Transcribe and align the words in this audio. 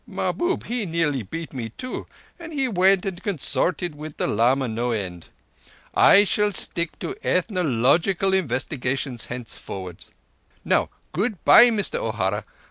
Mahbub 0.07 0.63
he 0.65 0.87
nearly 0.87 1.21
beat 1.21 1.53
me 1.53 1.69
too, 1.77 2.07
and 2.39 2.51
he 2.51 2.67
went 2.67 3.05
and 3.05 3.21
consorted 3.21 3.93
with 3.93 4.17
the 4.17 4.25
lama 4.25 4.67
no 4.67 4.89
end. 4.89 5.27
I 5.93 6.23
shall 6.23 6.51
stick 6.51 6.97
to 7.01 7.15
ethnological 7.23 8.33
investigations 8.33 9.27
henceforwards. 9.27 10.09
Now 10.65 10.89
good 11.11 11.45
bye, 11.45 11.69
Mister 11.69 11.99
O'Hara. 11.99 12.45